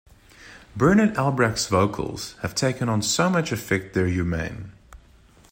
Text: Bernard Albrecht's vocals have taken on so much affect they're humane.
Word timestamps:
Bernard 0.75 1.15
Albrecht's 1.15 1.67
vocals 1.67 2.33
have 2.41 2.55
taken 2.55 2.89
on 2.89 3.03
so 3.03 3.29
much 3.29 3.51
affect 3.51 3.93
they're 3.93 4.07
humane. 4.07 4.71